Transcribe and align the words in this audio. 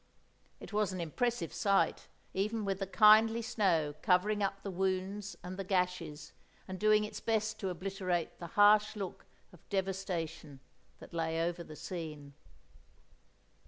It 0.59 0.73
was 0.73 0.91
an 0.91 0.99
impressive 0.99 1.53
sight—even 1.53 2.65
with 2.65 2.79
the 2.79 2.87
kindly 2.87 3.43
snow 3.43 3.93
covering 4.01 4.41
up 4.41 4.63
the 4.63 4.71
wounds 4.71 5.35
and 5.43 5.57
the 5.57 5.63
gashes, 5.63 6.33
and 6.67 6.79
doing 6.79 7.03
its 7.03 7.19
best 7.19 7.59
to 7.59 7.69
obliterate 7.69 8.39
the 8.39 8.47
harsh 8.57 8.95
look 8.95 9.27
of 9.53 9.59
devastation 9.69 10.59
that 10.97 11.13
lay 11.13 11.39
over 11.47 11.63
the 11.63 11.75
scene. 11.75 12.33